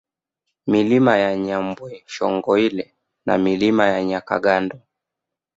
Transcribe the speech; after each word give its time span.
Milima 0.67 1.17
ya 1.17 1.35
Nyabweshongoile 1.35 2.93
na 3.25 3.37
Milima 3.37 3.87
ya 3.87 4.03
Nyakagando 4.03 4.79